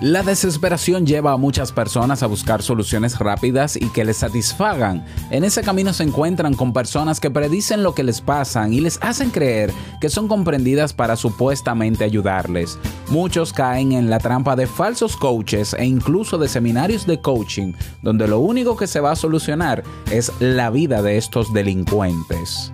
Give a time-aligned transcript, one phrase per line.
[0.00, 5.04] La desesperación lleva a muchas personas a buscar soluciones rápidas y que les satisfagan.
[5.30, 8.98] En ese camino se encuentran con personas que predicen lo que les pasa y les
[9.02, 12.78] hacen creer que son comprendidas para supuestamente ayudarles.
[13.10, 18.26] Muchos caen en la trampa de falsos coaches e incluso de seminarios de coaching, donde
[18.26, 22.72] lo único que se va a solucionar es la vida de estos delincuentes.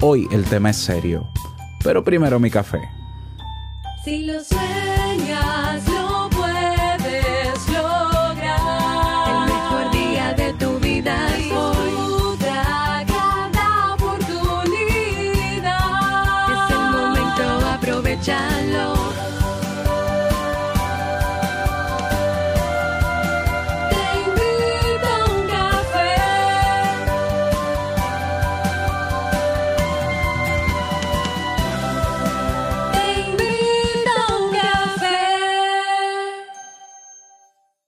[0.00, 1.26] Hoy el tema es serio,
[1.82, 2.78] pero primero mi café.
[4.04, 5.87] Si lo sueñas,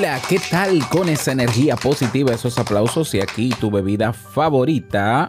[0.00, 5.28] Hola, ¿qué tal con esa energía positiva, esos aplausos y aquí tu bebida favorita?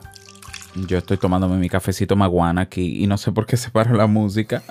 [0.88, 4.64] Yo estoy tomándome mi cafecito maguana aquí y no sé por qué separo la música.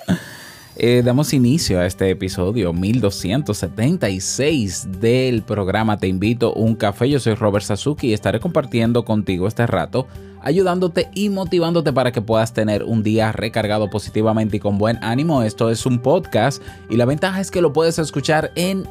[0.77, 7.11] Eh, damos inicio a este episodio 1276 del programa Te invito a un café.
[7.11, 10.07] Yo soy Robert Sasuki y estaré compartiendo contigo este rato,
[10.41, 15.43] ayudándote y motivándote para que puedas tener un día recargado positivamente y con buen ánimo.
[15.43, 18.89] Esto es un podcast y la ventaja es que lo puedes escuchar en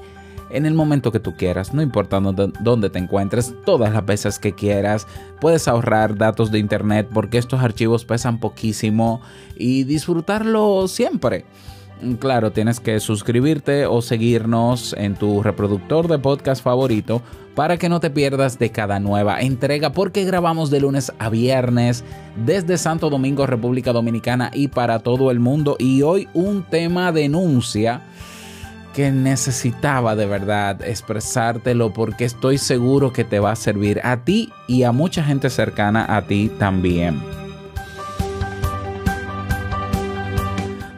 [0.49, 4.53] en el momento que tú quieras, no importa dónde, te encuentres, todas las veces que
[4.53, 5.07] quieras.
[5.39, 9.21] Puedes ahorrar datos de internet porque estos archivos pesan poquísimo
[9.57, 11.45] y disfrutarlo siempre.
[12.19, 17.21] Claro, tienes que suscribirte o seguirnos en tu reproductor de podcast favorito
[17.55, 22.05] para que no te pierdas de cada nueva entrega porque grabamos de lunes a viernes
[22.45, 25.75] desde Santo Domingo, República Dominicana y para todo el mundo.
[25.77, 28.01] Y hoy un tema denuncia
[28.99, 34.51] que necesitaba de verdad expresártelo porque estoy seguro que te va a servir a ti
[34.67, 37.21] y a mucha gente cercana a ti también.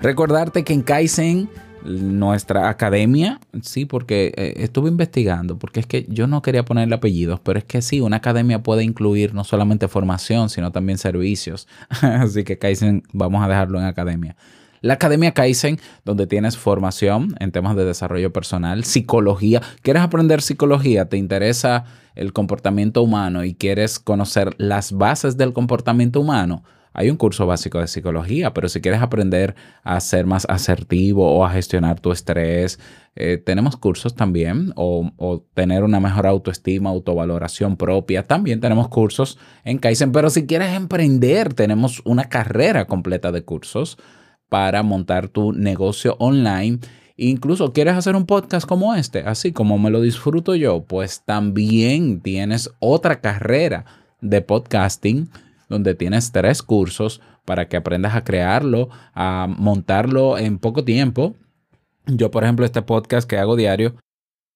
[0.01, 1.47] Recordarte que en Kaizen,
[1.83, 7.39] nuestra academia, sí, porque eh, estuve investigando, porque es que yo no quería ponerle apellidos,
[7.39, 11.67] pero es que sí, una academia puede incluir no solamente formación, sino también servicios.
[12.01, 14.35] Así que Kaizen vamos a dejarlo en academia.
[14.83, 19.61] La Academia Kaizen, donde tienes formación en temas de desarrollo personal, psicología.
[19.83, 21.07] ¿Quieres aprender psicología?
[21.07, 26.63] ¿Te interesa el comportamiento humano y quieres conocer las bases del comportamiento humano?
[26.93, 31.45] Hay un curso básico de psicología, pero si quieres aprender a ser más asertivo o
[31.45, 32.79] a gestionar tu estrés,
[33.15, 39.37] eh, tenemos cursos también, o, o, tener una mejor autoestima, autovaloración propia, también tenemos cursos
[39.63, 43.97] en Kaizen, pero si quieres emprender, tenemos una carrera completa de cursos
[44.51, 46.79] para montar tu negocio online.
[47.15, 52.19] Incluso quieres hacer un podcast como este, así como me lo disfruto yo, pues también
[52.19, 53.85] tienes otra carrera
[54.19, 55.29] de podcasting
[55.69, 61.33] donde tienes tres cursos para que aprendas a crearlo, a montarlo en poco tiempo.
[62.05, 63.95] Yo, por ejemplo, este podcast que hago diario,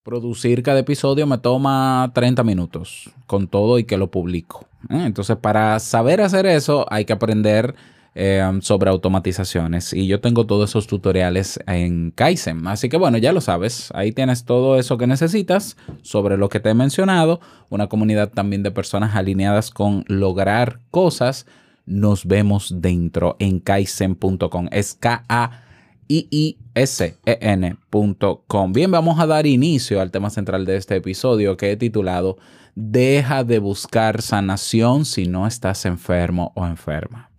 [0.04, 4.68] producir cada episodio me toma 30 minutos con todo y que lo publico.
[4.90, 7.76] Entonces, para saber hacer eso, hay que aprender
[8.18, 12.66] eh, sobre automatizaciones y yo tengo todos esos tutoriales en Kaizen.
[12.66, 16.62] Así que bueno, ya lo sabes, ahí tienes todo eso que necesitas sobre lo que
[16.62, 21.46] te he mencionado, una comunidad también de personas alineadas con lograr cosas.
[21.86, 24.70] Nos vemos dentro en kaizen.com.
[24.72, 25.62] Es K-A
[26.08, 28.74] i i s e n.com.
[28.74, 32.38] Bien, vamos a dar inicio al tema central de este episodio que he titulado
[32.76, 37.35] Deja de buscar sanación si no estás enfermo o enferma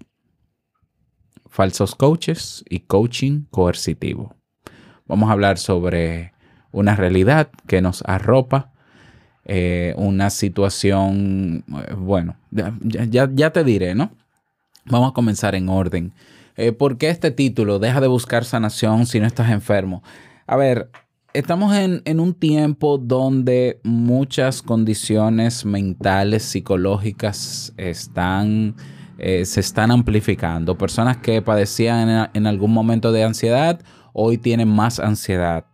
[1.57, 4.37] falsos coaches y coaching coercitivo.
[5.07, 6.35] Vamos a hablar sobre
[6.71, 8.73] una realidad que nos arropa,
[9.47, 11.65] eh, una situación,
[11.97, 14.11] bueno, ya, ya, ya, te diré, ¿no?
[14.85, 16.13] Vamos a comenzar en orden.
[16.57, 17.79] Eh, ¿Por qué este título?
[17.79, 20.03] Deja de buscar sanación si no estás enfermo.
[20.47, 20.91] A ver,
[21.33, 28.75] estamos en, en un tiempo donde muchas condiciones mentales, psicológicas están
[29.19, 30.77] eh, se están amplificando.
[30.77, 33.81] Personas que padecían en, en, algún momento de ansiedad,
[34.13, 35.67] hoy tienen más ansiedad.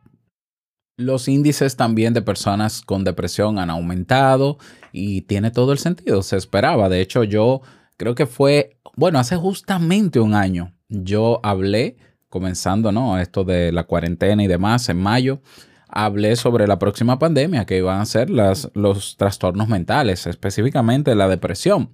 [0.97, 4.59] Los índices también de personas con depresión han aumentado
[4.93, 6.89] y tiene todo el sentido, se esperaba.
[6.89, 7.63] De hecho, yo
[7.97, 11.97] creo que fue, bueno, hace justamente un año, yo hablé,
[12.29, 13.19] comenzando, ¿no?
[13.19, 15.41] Esto de la cuarentena y demás, en mayo,
[15.89, 21.29] hablé sobre la próxima pandemia que iban a ser las, los trastornos mentales, específicamente la
[21.29, 21.91] depresión,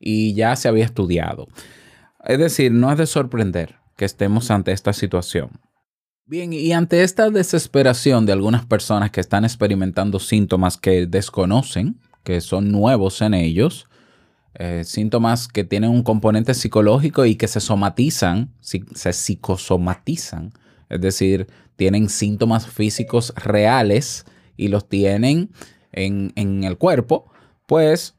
[0.00, 1.46] y ya se había estudiado.
[2.24, 5.50] Es decir, no es de sorprender que estemos ante esta situación.
[6.24, 12.40] Bien, y ante esta desesperación de algunas personas que están experimentando síntomas que desconocen, que
[12.40, 13.88] son nuevos en ellos,
[14.54, 20.52] eh, síntomas que tienen un componente psicológico y que se somatizan, se psicosomatizan,
[20.88, 24.24] es decir, tienen síntomas físicos reales
[24.56, 25.50] y los tienen
[25.92, 27.32] en, en el cuerpo,
[27.66, 28.16] pues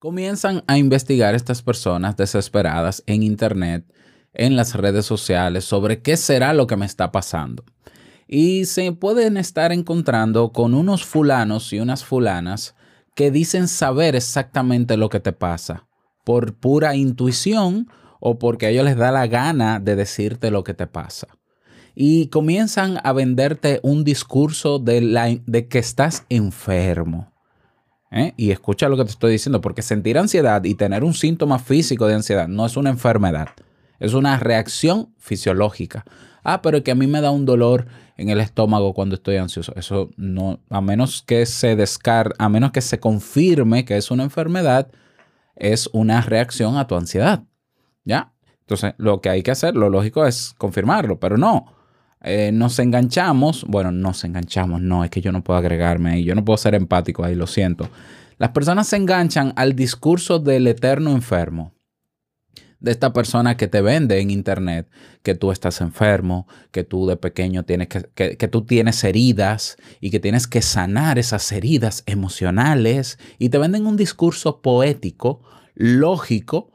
[0.00, 3.84] comienzan a investigar estas personas desesperadas en Internet,
[4.32, 7.64] en las redes sociales, sobre qué será lo que me está pasando.
[8.26, 12.74] Y se pueden estar encontrando con unos fulanos y unas fulanas
[13.14, 15.86] que dicen saber exactamente lo que te pasa,
[16.24, 17.88] por pura intuición
[18.20, 21.28] o porque a ellos les da la gana de decirte lo que te pasa.
[21.94, 27.29] Y comienzan a venderte un discurso de, de que estás enfermo.
[28.10, 28.34] ¿Eh?
[28.36, 32.06] Y escucha lo que te estoy diciendo, porque sentir ansiedad y tener un síntoma físico
[32.06, 33.48] de ansiedad no es una enfermedad,
[33.98, 36.04] es una reacción fisiológica.
[36.42, 37.86] Ah, pero que a mí me da un dolor
[38.16, 39.74] en el estómago cuando estoy ansioso.
[39.76, 44.22] Eso no, a menos que se descar, a menos que se confirme que es una
[44.22, 44.90] enfermedad,
[45.56, 47.44] es una reacción a tu ansiedad.
[48.04, 48.32] ¿Ya?
[48.60, 51.74] Entonces, lo que hay que hacer, lo lógico es confirmarlo, pero no.
[52.22, 56.34] Eh, nos enganchamos, bueno, nos enganchamos, no, es que yo no puedo agregarme ahí, yo
[56.34, 57.88] no puedo ser empático ahí, lo siento.
[58.36, 61.72] Las personas se enganchan al discurso del eterno enfermo,
[62.78, 64.88] de esta persona que te vende en internet
[65.22, 69.76] que tú estás enfermo, que tú de pequeño tienes que, que, que tú tienes heridas
[70.00, 75.42] y que tienes que sanar esas heridas emocionales y te venden un discurso poético,
[75.74, 76.70] lógico,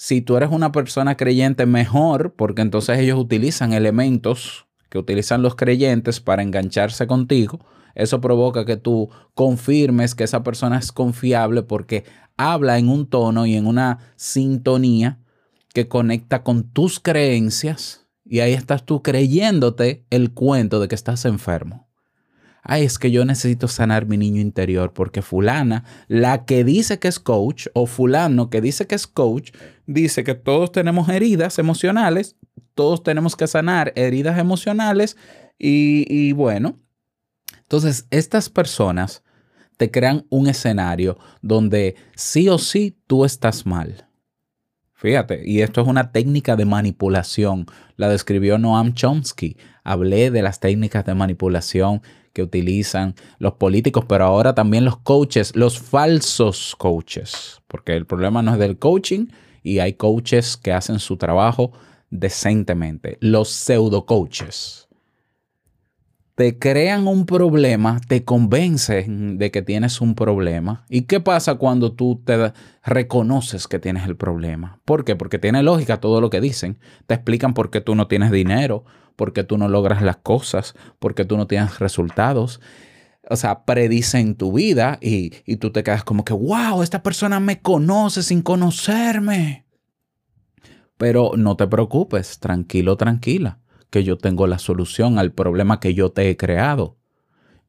[0.00, 5.56] si tú eres una persona creyente, mejor, porque entonces ellos utilizan elementos que utilizan los
[5.56, 7.58] creyentes para engancharse contigo.
[7.96, 12.04] Eso provoca que tú confirmes que esa persona es confiable porque
[12.36, 15.18] habla en un tono y en una sintonía
[15.74, 21.24] que conecta con tus creencias y ahí estás tú creyéndote el cuento de que estás
[21.24, 21.87] enfermo.
[22.70, 27.08] Ay, es que yo necesito sanar mi niño interior porque fulana, la que dice que
[27.08, 29.52] es coach, o fulano que dice que es coach,
[29.86, 32.36] dice que todos tenemos heridas emocionales,
[32.74, 35.16] todos tenemos que sanar heridas emocionales
[35.58, 36.78] y, bueno,
[37.62, 39.24] entonces estas personas
[39.78, 44.06] te crean un escenario donde sí o sí tú estás mal.
[44.92, 47.64] Fíjate, y esto es una técnica de manipulación.
[47.96, 49.56] La describió Noam Chomsky.
[49.84, 52.02] Hablé de las técnicas de manipulación
[52.38, 58.42] que utilizan los políticos, pero ahora también los coaches, los falsos coaches, porque el problema
[58.42, 59.26] no es del coaching
[59.64, 61.72] y hay coaches que hacen su trabajo
[62.10, 64.86] decentemente, los pseudo coaches.
[66.36, 70.84] Te crean un problema, te convencen de que tienes un problema.
[70.88, 72.52] ¿Y qué pasa cuando tú te
[72.84, 74.78] reconoces que tienes el problema?
[74.84, 75.16] ¿Por qué?
[75.16, 76.78] Porque tiene lógica todo lo que dicen.
[77.08, 78.84] Te explican por qué tú no tienes dinero,
[79.18, 82.60] por qué tú no logras las cosas, por qué tú no tienes resultados.
[83.28, 87.40] O sea, predicen tu vida y, y tú te quedas como que, wow, esta persona
[87.40, 89.66] me conoce sin conocerme.
[90.96, 93.58] Pero no te preocupes, tranquilo, tranquila,
[93.90, 96.96] que yo tengo la solución al problema que yo te he creado.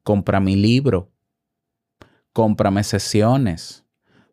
[0.04, 1.10] Compra mi libro,
[2.32, 3.84] cómprame sesiones,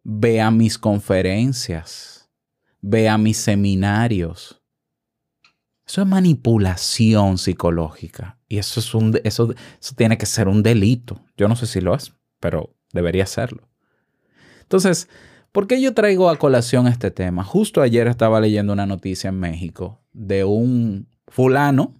[0.03, 2.29] ve a mis conferencias,
[2.79, 4.56] ve a mis seminarios.
[5.87, 9.53] Eso es manipulación psicológica y eso, es un, eso,
[9.95, 11.21] tiene que ser un delito.
[11.37, 13.69] Yo no sé si lo es, pero debería serlo.
[14.61, 15.07] Entonces,
[15.53, 17.43] ¿por qué yo traigo a colación este tema?
[17.43, 21.93] Justo ayer estaba leyendo una noticia en México de un fulano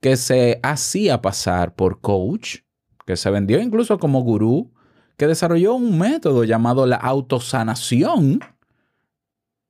[0.00, 2.58] que se hacía pasar por coach,
[3.06, 4.72] que se vendió incluso como gurú,
[5.16, 8.40] que desarrolló un método llamado la autosanación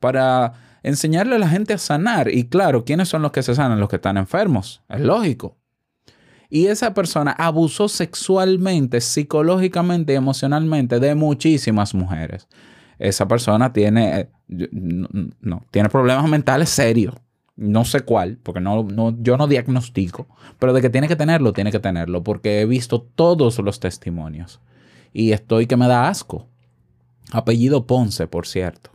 [0.01, 2.29] para enseñarle a la gente a sanar.
[2.29, 3.81] Y claro, ¿quiénes son los que se sanan?
[3.81, 4.83] Los que están enfermos.
[4.89, 5.57] Es lógico.
[6.51, 12.47] Y esa persona abusó sexualmente, psicológicamente y emocionalmente de muchísimas mujeres.
[12.99, 14.69] Esa persona tiene, eh,
[15.41, 17.15] no, tiene problemas mentales serios.
[17.57, 20.27] No sé cuál, porque no, no, yo no diagnostico,
[20.59, 24.61] pero de que tiene que tenerlo, tiene que tenerlo, porque he visto todos los testimonios.
[25.13, 26.49] Y estoy que me da asco.
[27.33, 28.91] Apellido Ponce, por cierto.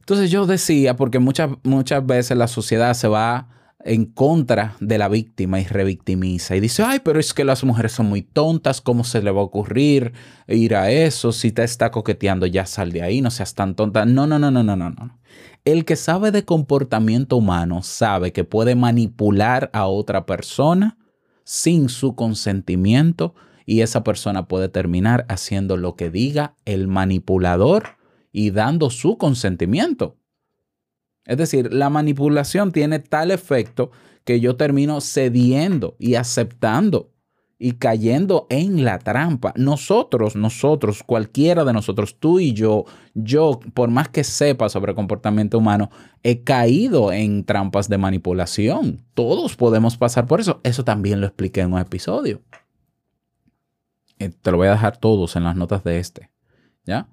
[0.00, 3.48] Entonces yo decía, porque muchas, muchas veces la sociedad se va
[3.84, 7.92] en contra de la víctima y revictimiza y dice, ay, pero es que las mujeres
[7.92, 10.12] son muy tontas, ¿cómo se le va a ocurrir
[10.46, 11.32] ir a eso?
[11.32, 14.04] Si te está coqueteando, ya sal de ahí, no seas tan tonta.
[14.04, 15.18] No, no, no, no, no, no, no.
[15.64, 20.98] El que sabe de comportamiento humano sabe que puede manipular a otra persona
[21.44, 23.34] sin su consentimiento
[23.66, 27.99] y esa persona puede terminar haciendo lo que diga el manipulador
[28.32, 30.16] y dando su consentimiento.
[31.24, 33.90] Es decir, la manipulación tiene tal efecto
[34.24, 37.10] que yo termino cediendo y aceptando
[37.62, 39.52] y cayendo en la trampa.
[39.54, 45.58] Nosotros, nosotros, cualquiera de nosotros, tú y yo, yo, por más que sepa sobre comportamiento
[45.58, 45.90] humano,
[46.22, 49.04] he caído en trampas de manipulación.
[49.12, 50.60] Todos podemos pasar por eso.
[50.64, 52.40] Eso también lo expliqué en un episodio.
[54.18, 56.30] Eh, Te lo voy a dejar todos en las notas de este.
[56.86, 57.08] ¿Ya?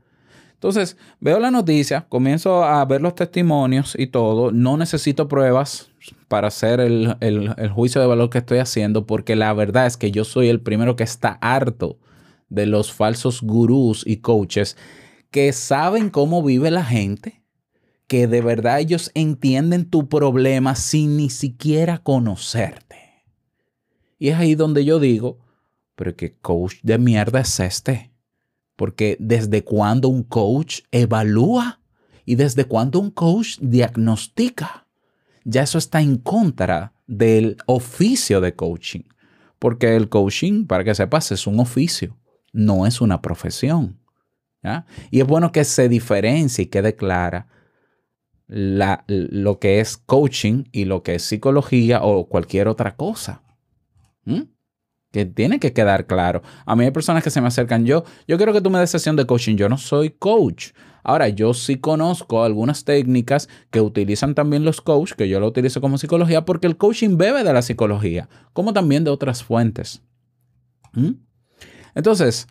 [0.57, 4.51] Entonces, veo la noticia, comienzo a ver los testimonios y todo.
[4.51, 5.91] No necesito pruebas
[6.27, 10.09] para hacer el, el- juicio de valor que estoy haciendo, porque la verdad es que
[10.09, 11.99] yo soy el primero que está harto
[12.49, 14.77] de los falsos gurús y coaches
[15.29, 17.43] que saben cómo vive la gente,
[18.07, 23.25] que de verdad ellos entienden tu problema sin ni siquiera conocerte.
[24.17, 25.37] Y es ahí donde yo digo,
[25.95, 28.11] pero qué coach de mierda es este.
[28.77, 31.81] Porque desde cuándo un coach evalúa
[32.25, 34.87] y desde cuándo un coach diagnostica.
[35.43, 39.03] Ya eso está en contra del oficio de coaching.
[39.59, 42.15] Porque el coaching, para que sepas, es un oficio,
[42.53, 43.99] no es una profesión.
[45.11, 47.47] Y es bueno que se diferencie y quede clara
[48.47, 53.41] la- lo que es coaching y lo que es psicología o cualquier otra cosa.
[55.11, 56.41] Que tiene que quedar claro.
[56.65, 58.89] A mí hay personas que se me acercan, yo, yo quiero que tú me des
[58.89, 60.71] sesión de coaching, yo no soy coach.
[61.03, 65.79] Ahora, yo sí conozco algunas técnicas que utilizan también los coaches, que yo lo utilizo
[65.79, 70.01] como psicología, porque el coaching bebe de la psicología, como también de otras fuentes.
[70.91, 71.11] ¿Mm?
[71.95, 72.47] Entonces,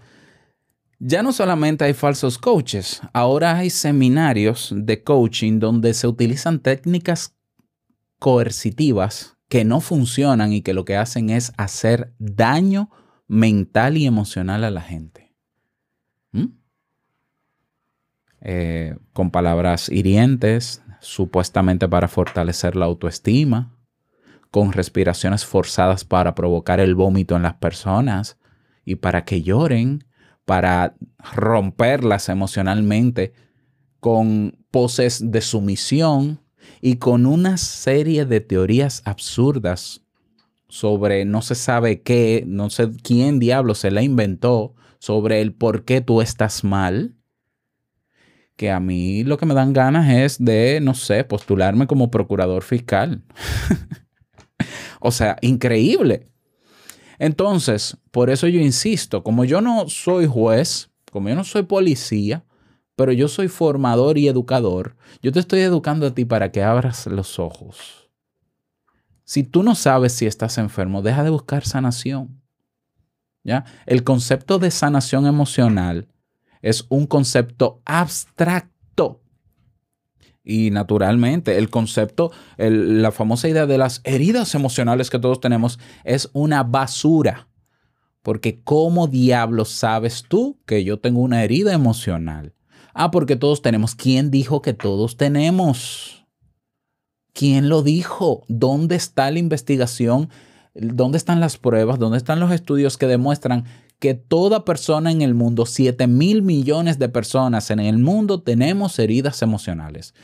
[0.98, 7.36] ya no solamente hay falsos coaches, ahora hay seminarios de coaching donde se utilizan técnicas
[8.18, 12.91] coercitivas que no funcionan y que lo que hacen es hacer daño
[13.29, 15.35] mental y emocional a la gente.
[16.33, 16.47] ¿Mm?
[18.41, 23.73] Eh, con palabras hirientes, supuestamente para fortalecer la autoestima,
[24.50, 28.38] con respiraciones forzadas para provocar el vómito en las personas
[28.85, 30.05] y para que lloren,
[30.45, 30.95] para
[31.35, 33.33] romperlas emocionalmente,
[34.00, 36.41] con poses de sumisión
[36.80, 40.02] y con una serie de teorías absurdas
[40.68, 45.85] sobre no se sabe qué, no sé quién diablo se la inventó, sobre el por
[45.85, 47.14] qué tú estás mal,
[48.56, 52.62] que a mí lo que me dan ganas es de, no sé, postularme como procurador
[52.62, 53.23] fiscal.
[55.00, 56.28] o sea, increíble.
[57.18, 62.46] Entonces, por eso yo insisto, como yo no soy juez, como yo no soy policía,
[62.97, 67.07] pero yo soy formador y educador, yo te estoy educando a ti para que abras
[67.07, 68.11] los ojos.
[69.25, 72.41] Si tú no sabes si estás enfermo, deja de buscar sanación.
[73.45, 73.65] ¿Ya?
[73.85, 76.09] El concepto de sanación emocional
[76.62, 79.21] es un concepto abstracto.
[80.43, 86.31] Y naturalmente, el concepto, la famosa idea de las heridas emocionales que todos tenemos es
[86.33, 87.49] una basura.
[88.23, 92.55] Porque ¿cómo diablos sabes tú que yo tengo una herida emocional?
[92.99, 93.95] Ah, porque todos tenemos.
[93.95, 96.25] ¿Quién dijo que todos tenemos?
[97.35, 98.43] ¿Quién lo dijo?
[98.49, 100.31] ¿Dónde está la investigación?
[100.73, 101.99] ¿Dónde están las pruebas?
[101.99, 103.67] ¿Dónde están los estudios que demuestran
[103.99, 108.99] que toda persona en el mundo, 7 mil millones de personas en el mundo, tenemos
[108.99, 110.15] heridas emocionales?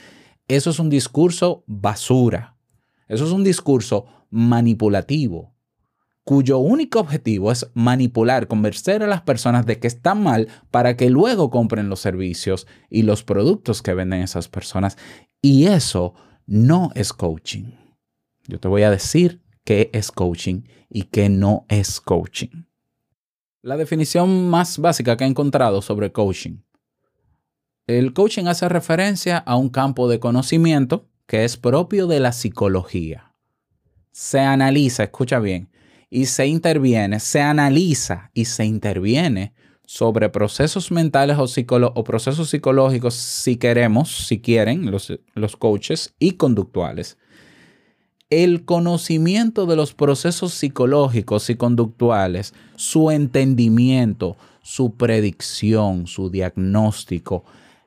[0.49, 2.57] Eso es un discurso basura.
[3.07, 5.53] Eso es un discurso manipulativo,
[6.25, 11.11] cuyo único objetivo es manipular, convencer a las personas de que están mal para que
[11.11, 14.97] luego compren los servicios y los productos que venden esas personas.
[15.41, 16.15] Y eso
[16.47, 17.73] no es coaching.
[18.47, 22.67] Yo te voy a decir qué es coaching y qué no es coaching.
[23.63, 26.59] La definición más básica que he encontrado sobre coaching.
[27.87, 33.35] El coaching hace referencia a un campo de conocimiento que es propio de la psicología.
[34.13, 35.72] Se analiza, escucha bien,
[36.13, 39.55] y se interviene, se analiza y se interviene
[39.87, 41.47] sobre procesos mentales o,
[41.95, 47.17] o procesos psicológicos, si queremos, si quieren, los, los coaches, y conductuales.
[48.29, 57.45] El conocimiento de los procesos psicológicos y conductuales, su entendimiento, su predicción, su diagnóstico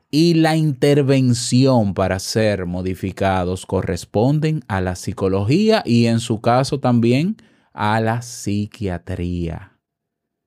[0.09, 7.37] y la intervención para ser modificados corresponden a la psicología y en su caso también
[7.75, 9.79] a la psiquiatría.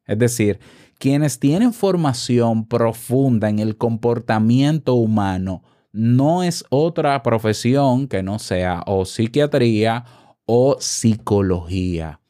[0.06, 0.58] Es decir,
[0.98, 8.82] quienes tienen formación profunda en el comportamiento humano no es otra profesión que no sea
[8.86, 10.04] o psiquiatría
[10.46, 12.20] o psicología.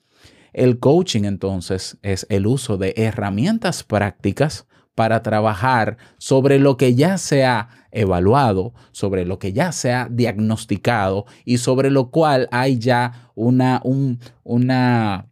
[0.53, 4.67] El coaching entonces es el uso de herramientas prácticas
[4.99, 10.09] para trabajar sobre lo que ya se ha evaluado, sobre lo que ya se ha
[10.11, 15.29] diagnosticado y sobre lo cual hay ya una, un- una,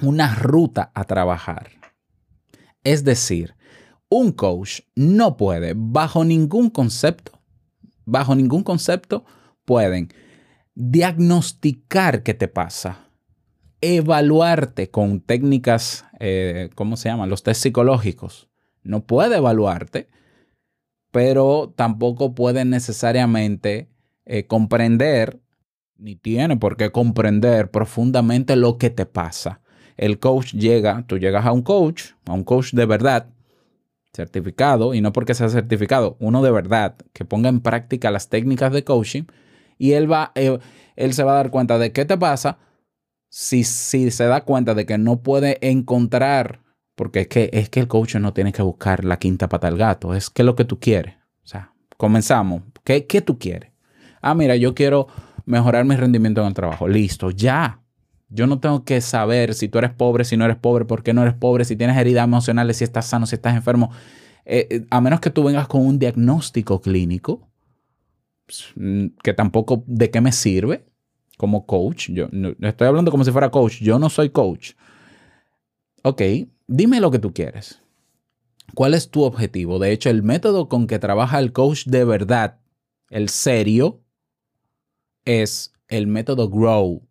[0.00, 1.70] una ruta a trabajar.
[2.84, 3.56] Es decir,
[4.08, 7.32] un coach no puede, bajo ningún concepto,
[8.04, 9.24] bajo ningún concepto,
[9.64, 10.10] pueden
[10.76, 13.10] diagnosticar qué te pasa,
[13.80, 17.28] evaluarte con técnicas, eh, ¿cómo se llaman?
[17.30, 18.48] Los test psicológicos.
[18.86, 20.08] No puede evaluarte,
[21.10, 23.88] pero tampoco puede necesariamente
[24.24, 25.40] eh, comprender,
[25.96, 29.60] ni tiene por qué comprender profundamente lo que te pasa.
[29.96, 33.28] El coach llega, tú llegas a un coach, a un coach de verdad,
[34.12, 38.72] certificado, y no porque sea certificado, uno de verdad, que ponga en práctica las técnicas
[38.72, 39.24] de coaching,
[39.78, 40.58] y él va, eh,
[40.96, 42.58] él se va a dar cuenta de qué te pasa
[43.28, 46.60] si, si se da cuenta de que no puede encontrar,
[46.96, 49.76] porque es que, es que el coach no tiene que buscar la quinta pata al
[49.76, 51.14] gato, es que lo que tú quieres.
[51.44, 52.62] O sea, comenzamos.
[52.82, 53.70] ¿Qué, qué tú quieres?
[54.20, 55.06] Ah, mira, yo quiero
[55.44, 56.88] mejorar mi rendimiento en el trabajo.
[56.88, 57.80] Listo, ya.
[58.28, 61.14] Yo no tengo que saber si tú eres pobre, si no eres pobre, por qué
[61.14, 63.92] no eres pobre, si tienes heridas emocionales, si estás sano, si estás enfermo.
[64.44, 67.48] Eh, eh, a menos que tú vengas con un diagnóstico clínico,
[68.46, 70.86] pues, mm, que tampoco de qué me sirve
[71.36, 72.10] como coach.
[72.10, 73.80] Yo no, estoy hablando como si fuera coach.
[73.80, 74.72] Yo no soy coach.
[76.08, 76.22] Ok,
[76.68, 77.82] dime lo que tú quieres.
[78.76, 79.80] ¿Cuál es tu objetivo?
[79.80, 82.60] De hecho, el método con que trabaja el coach de verdad,
[83.10, 84.04] el serio,
[85.24, 87.02] es el método GROW.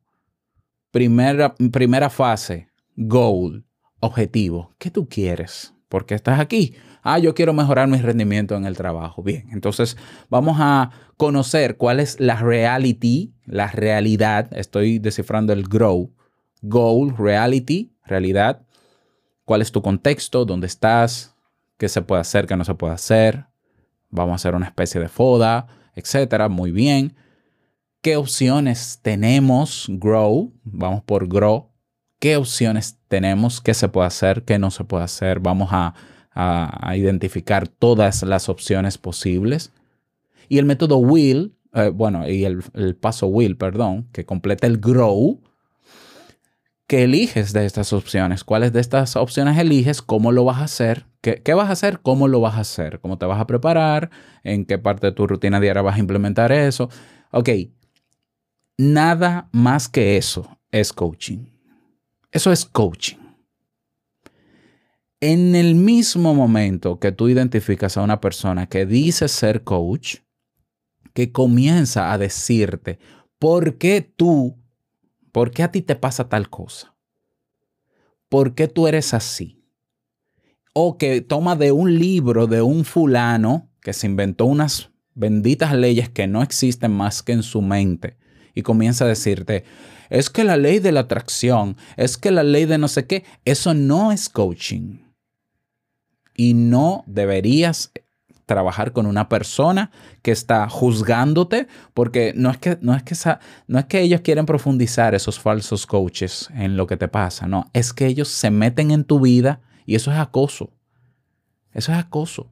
[0.91, 3.65] Primera, primera fase, goal,
[3.99, 4.73] objetivo.
[4.77, 5.73] ¿Qué tú quieres?
[5.89, 6.75] ¿Por qué estás aquí?
[7.03, 9.21] Ah, yo quiero mejorar mi rendimiento en el trabajo.
[9.23, 9.97] Bien, entonces
[10.29, 14.47] vamos a conocer cuál es la reality, la realidad.
[14.53, 16.13] Estoy descifrando el grow.
[16.61, 18.64] Goal, reality, realidad.
[19.45, 20.43] ¿Cuál es tu contexto?
[20.45, 21.35] ¿Dónde estás?
[21.77, 22.47] ¿Qué se puede hacer?
[22.47, 23.45] ¿Qué no se puede hacer?
[24.09, 26.49] Vamos a hacer una especie de foda, etcétera.
[26.49, 27.15] Muy bien.
[28.01, 29.85] ¿Qué opciones tenemos?
[29.89, 30.51] Grow.
[30.63, 31.69] Vamos por grow.
[32.19, 33.61] ¿Qué opciones tenemos?
[33.61, 34.43] ¿Qué se puede hacer?
[34.45, 35.39] ¿Qué no se puede hacer?
[35.39, 35.93] Vamos a,
[36.31, 39.71] a- identificar todas las opciones posibles.
[40.49, 45.41] Y el método will, eh, bueno, y el paso will, perdón, que completa el grow.
[46.87, 48.43] ¿Qué eliges de estas opciones?
[48.43, 50.03] ¿Cuáles de estas opciones eliges?
[50.03, 51.07] ¿Cómo lo vas a hacer?
[51.21, 51.99] ¿Qué, qué vas a hacer?
[52.01, 52.99] ¿Cómo lo vas a hacer?
[52.99, 54.11] ¿Cómo te vas a preparar?
[54.43, 56.89] ¿En qué parte de tu rutina diaria vas a implementar eso?
[57.31, 57.49] Ok,
[58.77, 61.45] nada más que eso es coaching.
[62.31, 63.17] Eso es coaching.
[65.21, 70.17] En el mismo momento que tú identificas a una persona que dice ser coach,
[71.13, 72.99] que comienza a decirte
[73.39, 74.57] por qué tú,
[75.35, 76.95] por qué a ti te pasa tal cosa,
[78.29, 79.65] por qué tú eres así,
[80.71, 86.07] o que toma de un libro de un fulano que se inventó unas benditas leyes
[86.07, 88.15] que no existen más que en su mente
[88.53, 89.65] y comienza a decirte,
[90.09, 93.25] es que la ley de la atracción, es que la ley de no sé qué,
[93.43, 94.99] eso no es coaching.
[96.33, 97.91] Y no deberías
[98.45, 103.15] trabajar con una persona que está juzgándote, porque no es que, no es que,
[103.67, 107.69] no es que ellos quieren profundizar esos falsos coaches en lo que te pasa, no,
[107.73, 110.71] es que ellos se meten en tu vida y eso es acoso.
[111.71, 112.51] Eso es acoso.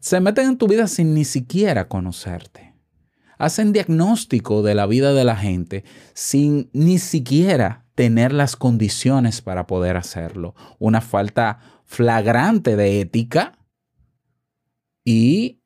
[0.00, 2.74] Se meten en tu vida sin ni siquiera conocerte.
[3.36, 9.66] Hacen diagnóstico de la vida de la gente sin ni siquiera tener las condiciones para
[9.66, 10.54] poder hacerlo.
[10.78, 13.58] Una falta flagrante de ética
[15.04, 15.60] y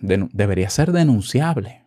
[0.00, 1.84] debería ser denunciable.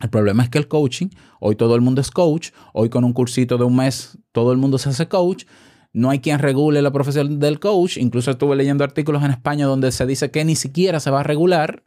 [0.00, 1.08] El problema es que el coaching,
[1.40, 4.58] hoy todo el mundo es coach, hoy con un cursito de un mes todo el
[4.58, 5.44] mundo se hace coach,
[5.92, 9.92] no hay quien regule la profesión del coach, incluso estuve leyendo artículos en España donde
[9.92, 11.84] se dice que ni siquiera se va a regular.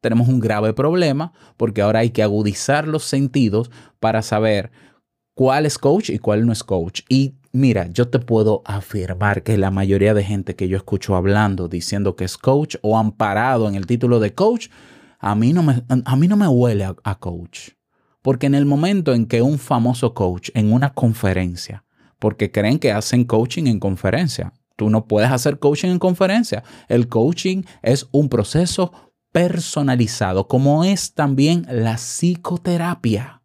[0.00, 3.70] Tenemos un grave problema porque ahora hay que agudizar los sentidos
[4.00, 4.70] para saber
[5.34, 7.02] cuál es coach y cuál no es coach.
[7.08, 11.68] Y mira, yo te puedo afirmar que la mayoría de gente que yo escucho hablando
[11.68, 14.68] diciendo que es coach o amparado en el título de coach,
[15.18, 17.70] a mí no me, a mí no me huele a, a coach.
[18.22, 21.84] Porque en el momento en que un famoso coach en una conferencia,
[22.18, 26.64] porque creen que hacen coaching en conferencia, Tú no puedes hacer coaching en conferencia.
[26.88, 28.94] El coaching es un proceso
[29.30, 33.39] personalizado, como es también la psicoterapia.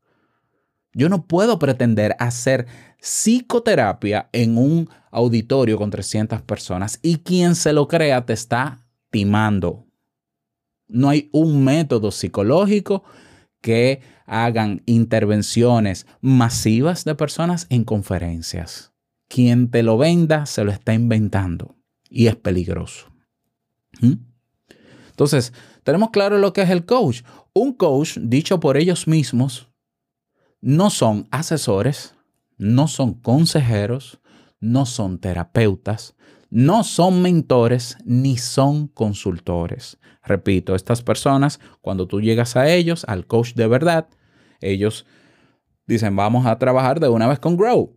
[0.95, 2.67] Yo no puedo pretender hacer
[3.01, 9.85] psicoterapia en un auditorio con 300 personas y quien se lo crea te está timando.
[10.87, 13.03] No hay un método psicológico
[13.61, 18.93] que hagan intervenciones masivas de personas en conferencias.
[19.27, 21.75] Quien te lo venda se lo está inventando
[22.09, 23.11] y es peligroso.
[23.99, 24.13] ¿Mm?
[25.09, 25.51] Entonces,
[25.83, 27.23] tenemos claro lo que es el coach.
[27.53, 29.74] Un coach, dicho por ellos mismos,
[30.65, 32.15] no son asesores,
[32.57, 34.19] no son consejeros,
[34.59, 36.15] no son terapeutas,
[36.49, 39.99] no son mentores ni son consultores.
[40.23, 44.07] Repito, estas personas, cuando tú llegas a ellos, al coach de verdad,
[44.59, 45.05] ellos
[45.85, 47.95] dicen, vamos a trabajar de una vez con Grow.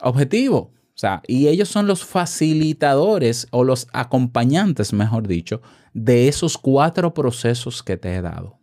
[0.00, 0.58] Objetivo.
[0.58, 5.60] O sea, y ellos son los facilitadores o los acompañantes, mejor dicho,
[5.92, 8.60] de esos cuatro procesos que te he dado.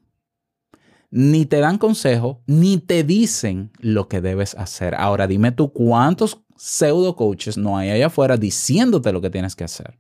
[1.16, 4.96] Ni te dan consejo, ni te dicen lo que debes hacer.
[4.96, 9.64] Ahora dime tú cuántos pseudo coaches no hay allá afuera diciéndote lo que tienes que
[9.64, 10.00] hacer.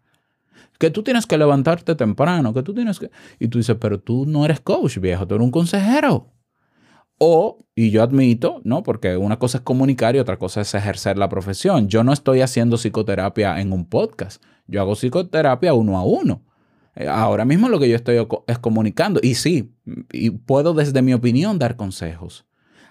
[0.80, 3.12] Que tú tienes que levantarte temprano, que tú tienes que...
[3.38, 6.34] Y tú dices, pero tú no eres coach, viejo, tú eres un consejero.
[7.20, 8.82] O, y yo admito, ¿no?
[8.82, 11.90] Porque una cosa es comunicar y otra cosa es ejercer la profesión.
[11.90, 14.44] Yo no estoy haciendo psicoterapia en un podcast.
[14.66, 16.42] Yo hago psicoterapia uno a uno.
[16.96, 19.20] Eh, Ahora mismo lo que yo estoy es comunicando.
[19.24, 19.72] Y sí,
[20.12, 22.46] y puedo desde mi opinión dar consejos.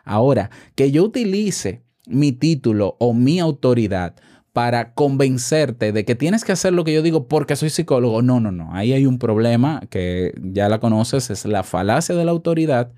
[0.05, 4.17] Ahora, que yo utilice mi título o mi autoridad
[4.53, 8.23] para convencerte de que tienes que hacer lo que yo digo porque soy psicólogo.
[8.23, 8.75] No, no, no.
[8.75, 12.93] Ahí hay un problema que ya la conoces, es la falacia de la autoridad.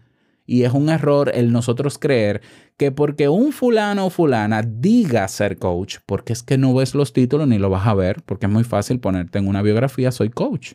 [0.47, 2.43] Y es un error el nosotros creer
[2.77, 7.15] que porque un fulano o fulana diga ser coach, porque es que no ves los
[7.15, 10.29] títulos ni lo vas a ver, porque es muy fácil ponerte en una biografía, soy
[10.29, 10.75] coach.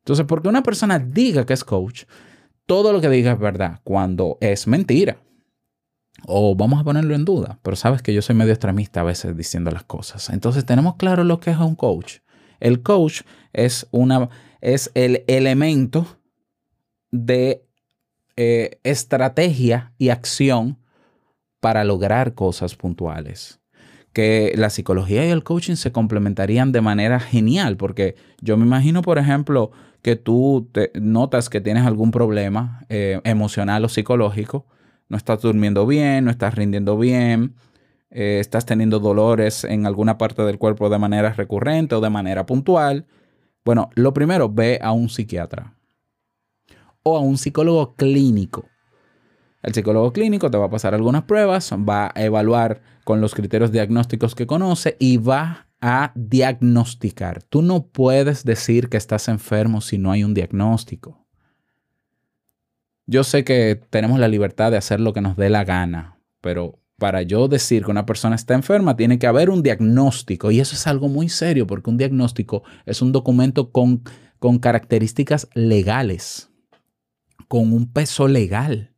[0.00, 2.04] Entonces, porque una persona diga que es coach,
[2.66, 5.18] todo lo que diga es verdad, cuando es mentira.
[6.26, 9.36] O vamos a ponerlo en duda, pero sabes que yo soy medio extremista a veces
[9.36, 10.30] diciendo las cosas.
[10.30, 12.18] Entonces, tenemos claro lo que es un coach.
[12.60, 14.28] El coach es, una,
[14.60, 16.18] es el elemento
[17.10, 17.64] de
[18.36, 20.78] eh, estrategia y acción
[21.60, 23.60] para lograr cosas puntuales.
[24.12, 29.02] Que la psicología y el coaching se complementarían de manera genial, porque yo me imagino,
[29.02, 29.70] por ejemplo,
[30.02, 34.66] que tú te notas que tienes algún problema eh, emocional o psicológico,
[35.08, 37.54] no estás durmiendo bien, no estás rindiendo bien,
[38.10, 42.46] eh, estás teniendo dolores en alguna parte del cuerpo de manera recurrente o de manera
[42.46, 43.06] puntual.
[43.64, 45.74] Bueno, lo primero, ve a un psiquiatra
[47.02, 48.66] o a un psicólogo clínico.
[49.62, 53.72] El psicólogo clínico te va a pasar algunas pruebas, va a evaluar con los criterios
[53.72, 57.42] diagnósticos que conoce y va a diagnosticar.
[57.42, 61.26] Tú no puedes decir que estás enfermo si no hay un diagnóstico.
[63.06, 66.78] Yo sé que tenemos la libertad de hacer lo que nos dé la gana, pero
[67.00, 70.76] para yo decir que una persona está enferma tiene que haber un diagnóstico y eso
[70.76, 74.02] es algo muy serio porque un diagnóstico es un documento con,
[74.38, 76.50] con características legales,
[77.48, 78.92] con un peso legal.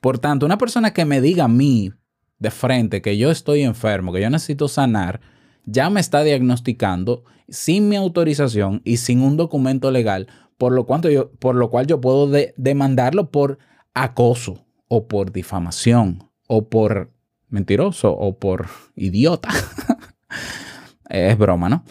[0.00, 1.92] Por tanto, una persona que me diga a mí
[2.38, 5.20] de frente que yo estoy enfermo, que yo necesito sanar,
[5.66, 11.30] ya me está diagnosticando sin mi autorización y sin un documento legal, por lo, yo,
[11.32, 13.58] por lo cual yo puedo de- demandarlo por
[13.94, 17.12] acoso o por difamación o por
[17.48, 19.48] mentiroso o por idiota.
[21.08, 21.84] es broma, ¿no?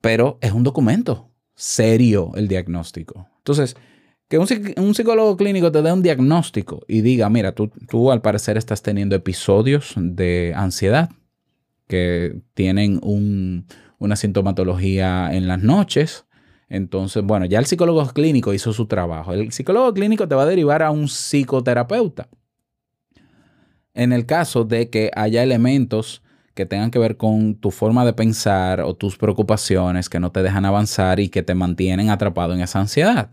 [0.00, 3.26] Pero es un documento serio el diagnóstico.
[3.38, 3.76] Entonces,
[4.28, 8.20] que un, un psicólogo clínico te dé un diagnóstico y diga, mira, tú, tú al
[8.20, 11.10] parecer estás teniendo episodios de ansiedad
[11.88, 13.66] que tienen un-
[13.98, 16.26] una sintomatología en las noches.
[16.68, 19.32] Entonces, bueno, ya el psicólogo clínico hizo su trabajo.
[19.32, 22.28] El psicólogo clínico te va a derivar a un psicoterapeuta.
[23.94, 26.22] En el caso de que haya elementos
[26.54, 30.42] que tengan que ver con tu forma de pensar o tus preocupaciones que no te
[30.42, 33.30] dejan avanzar y que te mantienen atrapado en esa ansiedad.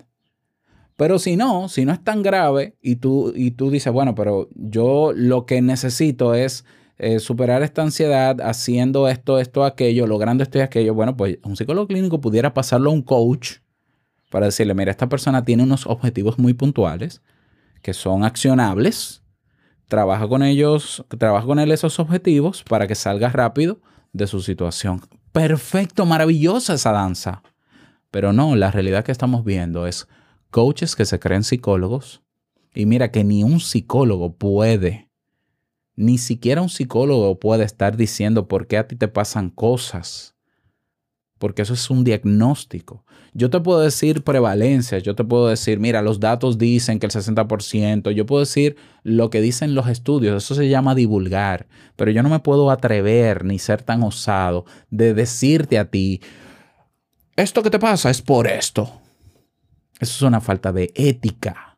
[0.95, 4.47] Pero si no, si no es tan grave y tú, y tú dices, bueno, pero
[4.55, 6.65] yo lo que necesito es
[6.97, 11.55] eh, superar esta ansiedad haciendo esto, esto, aquello, logrando esto y aquello, bueno, pues un
[11.55, 13.57] psicólogo clínico pudiera pasarlo a un coach
[14.29, 17.21] para decirle, mira, esta persona tiene unos objetivos muy puntuales
[17.81, 19.21] que son accionables,
[19.87, 23.79] trabaja con ellos, trabaja con él esos objetivos para que salga rápido
[24.13, 25.01] de su situación.
[25.31, 27.43] Perfecto, maravillosa esa danza.
[28.09, 30.07] Pero no, la realidad que estamos viendo es
[30.49, 32.21] coaches que se creen psicólogos.
[32.73, 35.04] Y mira que ni un psicólogo puede,
[35.95, 40.33] ni siquiera un psicólogo puede estar diciendo por qué a ti te pasan cosas.
[41.37, 43.03] porque eso es un diagnóstico.
[43.33, 47.11] Yo te puedo decir prevalencias, yo te puedo decir, mira, los datos dicen que el
[47.11, 52.23] 60%, yo puedo decir lo que dicen los estudios, eso se llama divulgar, pero yo
[52.23, 56.21] no me puedo atrever ni ser tan osado de decirte a ti,
[57.35, 58.89] esto que te pasa es por esto.
[59.99, 61.74] Eso es una falta de ética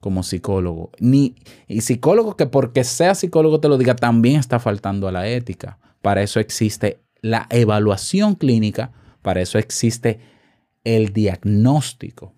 [0.00, 0.90] como psicólogo.
[0.98, 1.36] Ni,
[1.68, 5.78] y psicólogo que porque sea psicólogo te lo diga, también está faltando a la ética.
[6.02, 10.20] Para eso existe la evaluación clínica, para eso existe
[10.84, 12.32] el diagnóstico.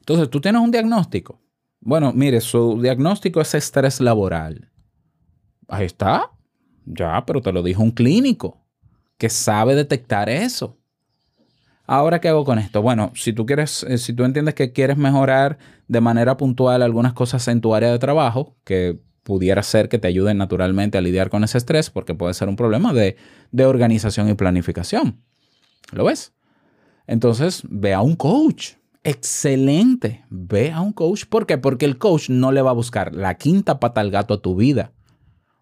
[0.00, 1.40] Entonces, tú tienes un diagnóstico.
[1.80, 4.70] Bueno, mire, su diagnóstico es estrés laboral.
[5.68, 6.30] Ahí está.
[6.84, 8.60] Ya, pero te lo dijo un clínico
[9.16, 10.79] que sabe detectar eso.
[11.92, 12.82] Ahora, ¿qué hago con esto?
[12.82, 17.14] Bueno, si tú quieres, eh, si tú entiendes que quieres mejorar de manera puntual algunas
[17.14, 21.30] cosas en tu área de trabajo, que pudiera ser que te ayuden naturalmente a lidiar
[21.30, 23.16] con ese estrés, porque puede ser un problema de,
[23.50, 25.20] de organización y planificación.
[25.90, 26.32] ¿Lo ves?
[27.08, 28.74] Entonces, ve a un coach.
[29.02, 30.24] Excelente.
[30.30, 31.24] Ve a un coach.
[31.24, 31.58] ¿Por qué?
[31.58, 34.54] Porque el coach no le va a buscar la quinta pata al gato a tu
[34.54, 34.92] vida.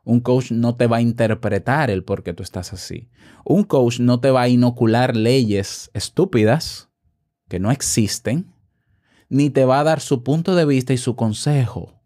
[0.08, 3.10] Un coach no te va a interpretar el por qué tú estás así.
[3.44, 6.88] Un coach no te va a inocular leyes estúpidas
[7.46, 8.50] que no existen,
[9.28, 12.00] ni te va a dar su punto de vista y su consejo,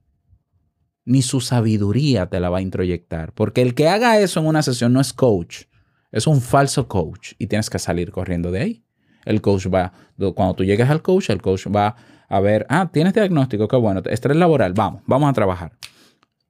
[1.04, 3.34] ni su sabiduría te la va a introyectar.
[3.34, 5.66] Porque el que haga eso en una sesión no es coach,
[6.10, 8.84] es un falso coach y tienes que salir corriendo de ahí.
[9.24, 9.92] El coach va,
[10.34, 11.94] cuando tú llegues al coach, el coach va
[12.28, 15.78] a ver, ah, tienes diagnóstico, qué bueno, estrés laboral, vamos, vamos a trabajar.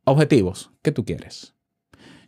[0.05, 1.55] Objetivos, ¿qué tú quieres?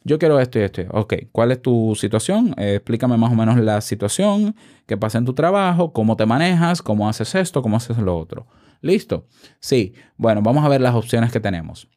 [0.05, 0.83] Yo quiero esto y esto.
[0.91, 2.55] Ok, ¿cuál es tu situación?
[2.57, 4.55] Eh, explícame más o menos la situación,
[4.87, 8.47] qué pasa en tu trabajo, cómo te manejas, cómo haces esto, cómo haces lo otro.
[8.81, 9.27] ¿Listo?
[9.61, 9.95] Sí.
[10.17, 11.89] Bueno, vamos a ver las opciones que tenemos.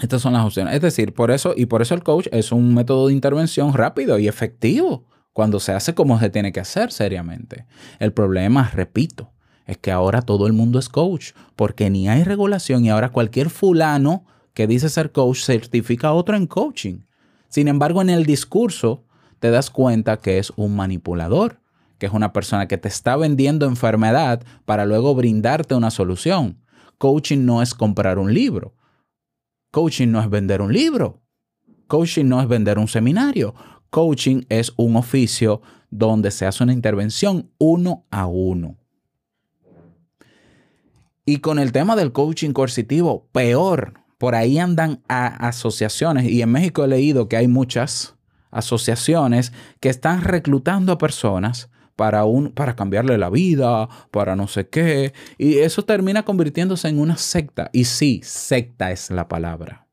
[0.00, 0.74] Estas son las opciones.
[0.74, 4.18] Es decir, por eso, y por eso el coach es un método de intervención rápido
[4.18, 7.66] y efectivo cuando se hace como se tiene que hacer seriamente.
[7.98, 9.32] El problema, repito,
[9.66, 13.50] es que ahora todo el mundo es coach, porque ni hay regulación y ahora cualquier
[13.50, 17.00] fulano que dice ser coach certifica a otro en coaching.
[17.48, 19.04] Sin embargo, en el discurso
[19.38, 21.60] te das cuenta que es un manipulador,
[21.98, 26.58] que es una persona que te está vendiendo enfermedad para luego brindarte una solución.
[26.98, 28.74] Coaching no es comprar un libro.
[29.70, 31.22] Coaching no es vender un libro.
[31.86, 33.54] Coaching no es vender un seminario.
[33.90, 38.78] Coaching es un oficio donde se hace una intervención uno a uno.
[41.24, 44.01] Y con el tema del coaching coercitivo, peor.
[44.22, 48.14] Por ahí andan a asociaciones y en México he leído que hay muchas
[48.52, 54.68] asociaciones que están reclutando a personas para, un, para cambiarle la vida, para no sé
[54.68, 55.12] qué.
[55.38, 57.68] Y eso termina convirtiéndose en una secta.
[57.72, 59.88] Y sí, secta es la palabra.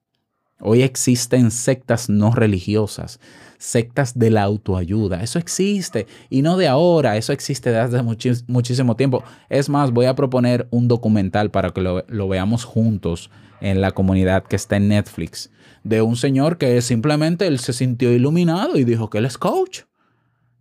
[0.60, 3.20] Hoy existen sectas no religiosas,
[3.58, 5.24] sectas de la autoayuda.
[5.24, 9.24] Eso existe y no de ahora, eso existe desde hace muchísimo tiempo.
[9.50, 13.92] Es más, voy a proponer un documental para que lo, lo veamos juntos en la
[13.92, 15.52] comunidad que está en Netflix,
[15.84, 19.82] de un señor que simplemente él se sintió iluminado y dijo que él es coach.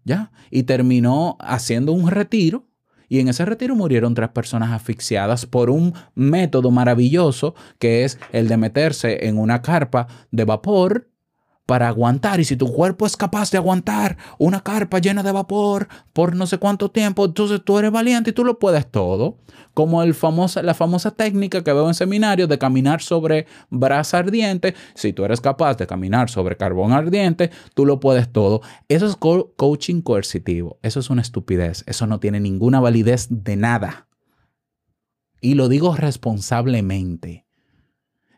[0.04, 0.30] ¿Ya?
[0.50, 2.66] Y terminó haciendo un retiro.
[3.10, 8.48] Y en ese retiro murieron tres personas asfixiadas por un método maravilloso que es el
[8.48, 11.08] de meterse en una carpa de vapor
[11.68, 12.40] para aguantar.
[12.40, 16.46] Y si tu cuerpo es capaz de aguantar una carpa llena de vapor por no
[16.46, 19.36] sé cuánto tiempo, entonces tú eres valiente y tú lo puedes todo.
[19.78, 20.12] Como el
[20.64, 24.74] la famosa técnica que veo en seminarios de caminar sobre brasa ardiente.
[24.96, 28.60] Si tú eres capaz de caminar sobre carbón ardiente, tú lo puedes todo.
[28.88, 30.80] Eso es co- coaching coercitivo.
[30.82, 31.84] Eso es una estupidez.
[31.86, 34.08] Eso no tiene ninguna validez de nada.
[35.40, 37.46] Y lo digo responsablemente.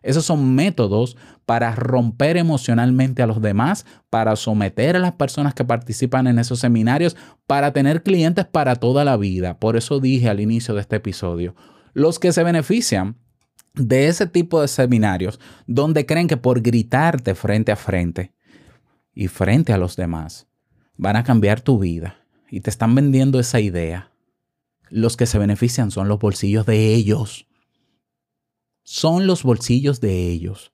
[0.03, 5.65] Esos son métodos para romper emocionalmente a los demás, para someter a las personas que
[5.65, 9.59] participan en esos seminarios, para tener clientes para toda la vida.
[9.59, 11.55] Por eso dije al inicio de este episodio,
[11.93, 13.17] los que se benefician
[13.75, 18.33] de ese tipo de seminarios, donde creen que por gritarte frente a frente
[19.15, 20.47] y frente a los demás,
[20.97, 22.17] van a cambiar tu vida
[22.51, 24.13] y te están vendiendo esa idea.
[24.89, 27.50] Los que se benefician son los bolsillos de ellos
[28.91, 30.73] son los bolsillos de ellos.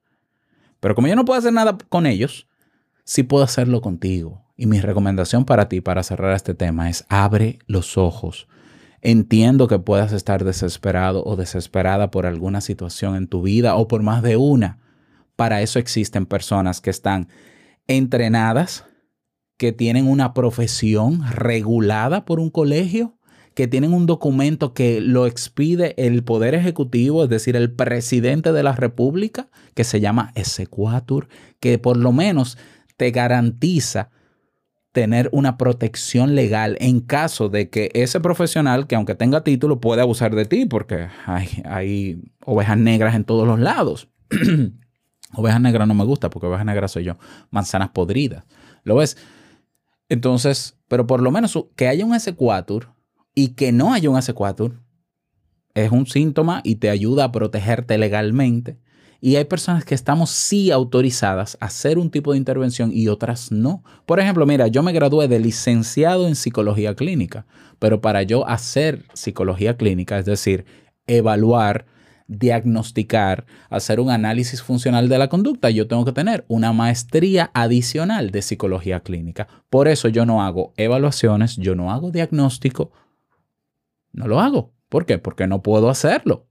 [0.80, 2.48] Pero como yo no puedo hacer nada con ellos,
[3.04, 4.42] sí puedo hacerlo contigo.
[4.56, 8.48] Y mi recomendación para ti, para cerrar este tema, es abre los ojos.
[9.02, 14.02] Entiendo que puedas estar desesperado o desesperada por alguna situación en tu vida o por
[14.02, 14.78] más de una.
[15.36, 17.28] Para eso existen personas que están
[17.86, 18.86] entrenadas,
[19.58, 23.15] que tienen una profesión regulada por un colegio
[23.56, 28.62] que tienen un documento que lo expide el Poder Ejecutivo, es decir, el presidente de
[28.62, 32.58] la República, que se llama Exequatur, que por lo menos
[32.98, 34.10] te garantiza
[34.92, 40.02] tener una protección legal en caso de que ese profesional, que aunque tenga título, puede
[40.02, 44.10] abusar de ti, porque hay, hay ovejas negras en todos los lados.
[45.32, 47.16] ovejas negras no me gusta, porque ovejas negras soy yo.
[47.50, 48.44] Manzanas podridas.
[48.84, 49.16] ¿Lo ves?
[50.10, 52.95] Entonces, pero por lo menos que haya un S4
[53.36, 54.72] y que no haya un S4
[55.74, 58.78] es un síntoma y te ayuda a protegerte legalmente.
[59.20, 63.52] Y hay personas que estamos sí autorizadas a hacer un tipo de intervención y otras
[63.52, 63.84] no.
[64.06, 67.46] Por ejemplo, mira, yo me gradué de licenciado en psicología clínica,
[67.78, 70.64] pero para yo hacer psicología clínica, es decir,
[71.06, 71.84] evaluar,
[72.28, 78.30] diagnosticar, hacer un análisis funcional de la conducta, yo tengo que tener una maestría adicional
[78.30, 79.46] de psicología clínica.
[79.68, 82.92] Por eso yo no hago evaluaciones, yo no hago diagnóstico,
[84.16, 84.74] no lo hago.
[84.88, 85.18] ¿Por qué?
[85.18, 86.48] Porque no puedo hacerlo.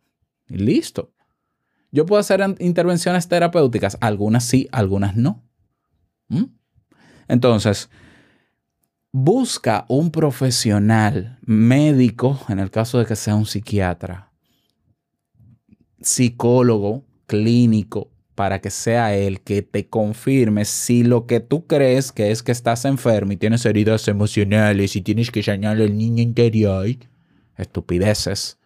[0.47, 1.11] Y listo.
[1.91, 5.43] Yo puedo hacer intervenciones terapéuticas, algunas sí, algunas no.
[6.27, 6.45] ¿Mm?
[7.27, 7.89] Entonces,
[9.11, 14.31] busca un profesional médico, en el caso de que sea un psiquiatra,
[16.01, 22.31] psicólogo, clínico, para que sea él que te confirme si lo que tú crees que
[22.31, 26.85] es que estás enfermo y tienes heridas emocionales y tienes que sanar al niño interior,
[27.57, 28.59] estupideces,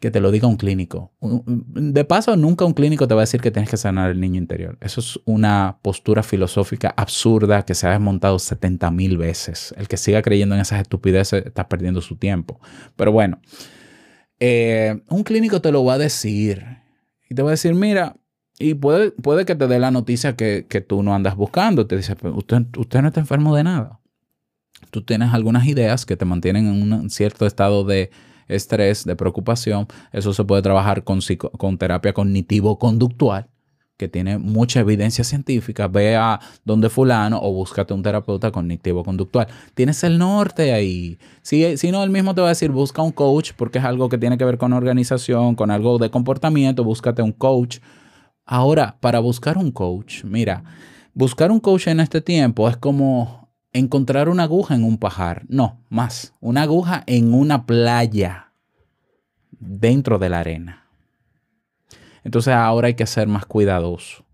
[0.00, 1.12] que te lo diga un clínico.
[1.20, 4.38] De paso, nunca un clínico te va a decir que tienes que sanar el niño
[4.38, 4.76] interior.
[4.80, 9.74] Eso es una postura filosófica absurda que se ha desmontado 70 mil veces.
[9.78, 12.60] El que siga creyendo en esas estupideces está perdiendo su tiempo.
[12.94, 13.40] Pero bueno,
[14.38, 16.64] eh, un clínico te lo va a decir
[17.30, 18.16] y te va a decir, mira,
[18.58, 21.86] y puede, puede que te dé la noticia que, que tú no andas buscando.
[21.86, 24.00] Te dice, usted, usted no está enfermo de nada.
[24.96, 28.10] Tú tienes algunas ideas que te mantienen en un cierto estado de
[28.48, 29.86] estrés, de preocupación.
[30.10, 31.20] Eso se puede trabajar con,
[31.58, 33.46] con terapia cognitivo-conductual,
[33.98, 35.86] que tiene mucha evidencia científica.
[35.86, 39.48] Ve a donde fulano o búscate un terapeuta cognitivo-conductual.
[39.74, 41.18] Tienes el norte ahí.
[41.42, 44.08] Si, si no, él mismo te va a decir, busca un coach, porque es algo
[44.08, 47.80] que tiene que ver con organización, con algo de comportamiento, búscate un coach.
[48.46, 50.64] Ahora, para buscar un coach, mira,
[51.12, 53.45] buscar un coach en este tiempo es como
[53.78, 55.44] encontrar una aguja en un pajar.
[55.48, 58.52] No, más, una aguja en una playa
[59.58, 60.86] dentro de la arena.
[62.24, 64.24] Entonces ahora hay que ser más cuidadoso.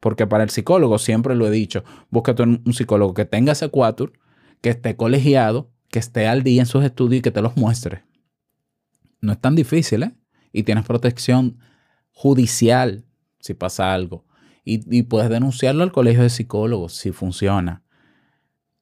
[0.00, 4.12] Porque para el psicólogo, siempre lo he dicho, búscate un, psicólogo que tenga ese cuatro,
[4.60, 8.02] que esté colegiado, que esté al día en sus estudios y que te los muestre.
[9.20, 10.12] No es tan difícil, ¿eh?
[10.52, 11.58] Y tienes protección
[12.10, 13.04] judicial
[13.38, 14.24] si pasa algo.
[14.64, 17.82] Y puedes denunciarlo al colegio de psicólogos si funciona.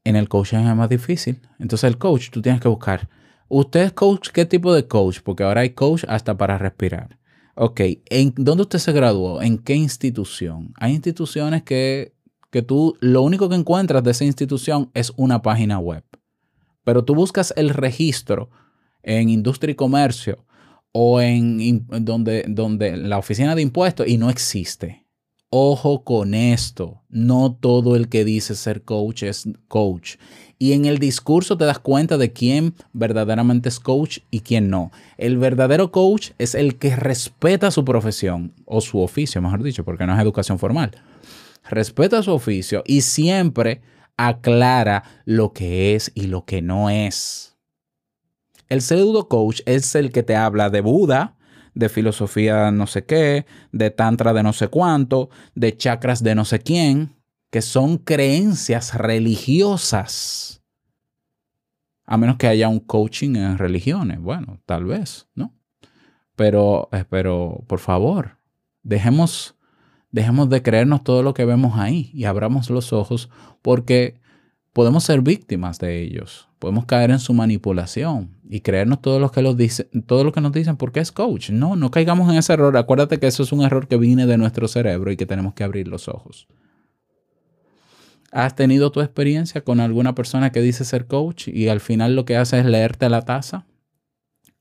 [0.04, 1.40] En el coaching es más difícil.
[1.58, 3.08] Entonces el coach, tú tienes que buscar.
[3.48, 4.28] ¿Usted es coach?
[4.30, 5.20] ¿Qué tipo de coach?
[5.22, 7.18] Porque ahora hay coach hasta para respirar.
[7.54, 9.42] Ok, ¿en dónde usted se graduó?
[9.42, 10.72] ¿En qué institución?
[10.76, 12.14] Hay instituciones que,
[12.50, 16.04] que tú lo único que encuentras de esa institución es una página web.
[16.84, 18.50] Pero tú buscas el registro
[19.02, 20.46] en industria y comercio
[20.92, 25.06] o en donde, donde la oficina de impuestos y no existe.
[25.52, 30.14] Ojo con esto, no todo el que dice ser coach es coach.
[30.60, 34.92] Y en el discurso te das cuenta de quién verdaderamente es coach y quién no.
[35.18, 40.06] El verdadero coach es el que respeta su profesión o su oficio, mejor dicho, porque
[40.06, 40.92] no es educación formal.
[41.68, 43.80] Respeta su oficio y siempre
[44.16, 47.56] aclara lo que es y lo que no es.
[48.68, 51.34] El pseudo coach es el que te habla de Buda,
[51.74, 56.44] de filosofía no sé qué, de tantra de no sé cuánto, de chakras de no
[56.44, 57.16] sé quién,
[57.50, 60.62] que son creencias religiosas.
[62.04, 65.54] A menos que haya un coaching en religiones, bueno, tal vez, ¿no?
[66.34, 68.38] Pero, eh, pero por favor,
[68.82, 69.56] dejemos,
[70.10, 73.30] dejemos de creernos todo lo que vemos ahí y abramos los ojos
[73.62, 74.20] porque
[74.72, 76.49] podemos ser víctimas de ellos.
[76.60, 80.42] Podemos caer en su manipulación y creernos todo lo que, los dice, todo lo que
[80.42, 81.48] nos dicen porque es coach.
[81.48, 82.76] No, no caigamos en ese error.
[82.76, 85.64] Acuérdate que eso es un error que viene de nuestro cerebro y que tenemos que
[85.64, 86.46] abrir los ojos.
[88.30, 92.26] ¿Has tenido tu experiencia con alguna persona que dice ser coach y al final lo
[92.26, 93.64] que hace es leerte la taza?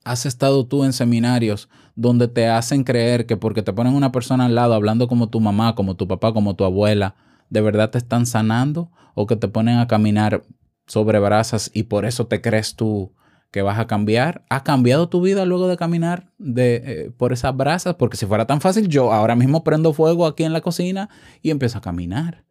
[0.02, 4.46] ¿Has estado tú en seminarios donde te hacen creer que porque te ponen una persona
[4.46, 7.14] al lado hablando como tu mamá, como tu papá, como tu abuela,
[7.50, 10.42] de verdad te están sanando o que te ponen a caminar
[10.90, 13.12] sobre brasas y por eso te crees tú
[13.52, 14.44] que vas a cambiar?
[14.50, 17.94] ¿Ha cambiado tu vida luego de caminar de, eh, por esas brasas?
[17.94, 21.08] Porque si fuera tan fácil, yo ahora mismo prendo fuego aquí en la cocina
[21.42, 22.44] y empiezo a caminar.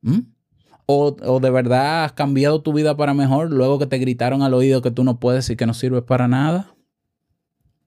[0.00, 0.20] ¿Mm?
[0.86, 4.54] O, o, de verdad has cambiado tu vida para mejor luego que te gritaron al
[4.54, 6.74] oído que tú no puedes y que no sirves para nada?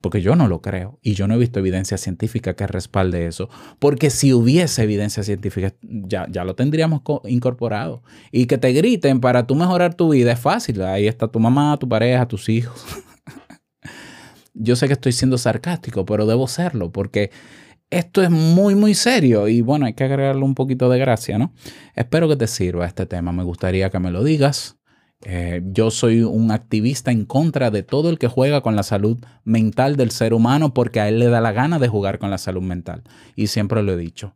[0.06, 3.50] Porque yo no lo creo y yo no he visto evidencia científica que respalde eso.
[3.80, 8.04] Porque si hubiese evidencia científica, ya, ya lo tendríamos co- incorporado.
[8.32, 10.84] Y que te griten para tú mejorar tu vida es fácil.
[10.84, 12.86] Ahí está tu mamá, tu pareja, tus hijos.
[14.54, 17.32] yo sé que estoy siendo sarcástico, pero debo serlo porque
[17.90, 21.52] esto es muy, muy serio y bueno, hay que agregarle un poquito de gracia, ¿no?
[21.96, 23.32] Espero que te sirva este tema.
[23.32, 24.78] Me gustaría que me lo digas.
[25.28, 29.18] Eh, yo soy un activista en contra de todo el que juega con la salud
[29.44, 32.38] mental del ser humano porque a él le da la gana de jugar con la
[32.38, 33.02] salud mental.
[33.36, 34.36] Y siempre lo he dicho.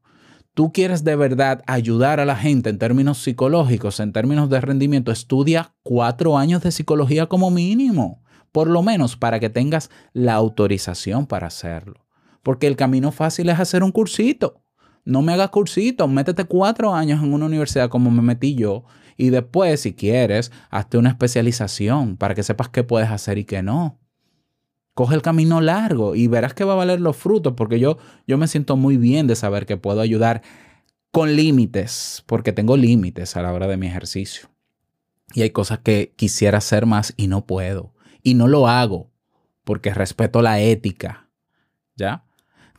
[0.56, 5.12] Tú quieres de verdad ayudar a la gente en términos psicológicos, en términos de rendimiento,
[5.12, 11.28] estudia cuatro años de psicología como mínimo, por lo menos para que tengas la autorización
[11.28, 12.08] para hacerlo.
[12.42, 14.64] Porque el camino fácil es hacer un cursito.
[15.06, 18.86] No me hagas cursito, métete cuatro años en una universidad como me metí yo
[19.20, 23.62] y después, si quieres, hazte una especialización para que sepas qué puedes hacer y qué
[23.62, 24.00] no.
[24.94, 27.98] Coge el camino largo y verás que va a valer los frutos porque yo,
[28.28, 30.42] yo me siento muy bien de saber que puedo ayudar
[31.12, 34.50] con límites, porque tengo límites a la hora de mi ejercicio.
[35.34, 37.94] Y hay cosas que quisiera hacer más y no puedo.
[38.24, 39.12] Y no lo hago
[39.66, 41.30] porque respeto la ética.
[41.98, 42.24] ¿Ya?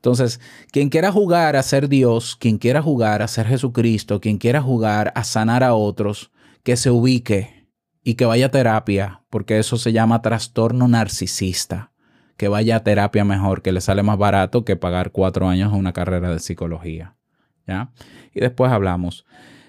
[0.01, 0.41] Entonces,
[0.73, 5.13] quien quiera jugar a ser Dios, quien quiera jugar a ser Jesucristo, quien quiera jugar
[5.15, 6.31] a sanar a otros,
[6.63, 7.69] que se ubique
[8.03, 11.93] y que vaya a terapia, porque eso se llama trastorno narcisista.
[12.39, 15.79] Que vaya a terapia mejor, que le sale más barato que pagar cuatro años en
[15.79, 17.17] una carrera de psicología.
[17.67, 17.93] ¿Ya?
[18.33, 19.27] Y después hablamos.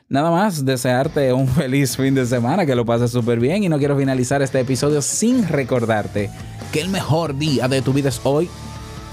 [0.08, 3.78] Nada más desearte un feliz fin de semana, que lo pases súper bien y no
[3.80, 6.30] quiero finalizar este episodio sin recordarte
[6.72, 8.50] que el mejor día de tu vida es hoy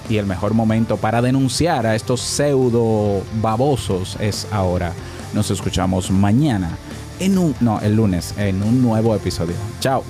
[0.08, 4.92] y el mejor momento para denunciar a estos pseudo babosos es ahora.
[5.34, 6.70] Nos escuchamos mañana
[7.20, 9.54] en un no, el lunes en un nuevo episodio.
[9.80, 10.02] Chao.